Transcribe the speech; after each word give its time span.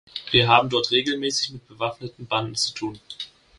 Wir 0.31 0.47
haben 0.47 0.67
dort 0.67 0.89
regelmäßig 0.89 1.51
mit 1.51 1.67
bewaffneten 1.67 2.25
Banden 2.25 2.55
zu 2.55 2.71
tun. 2.73 2.99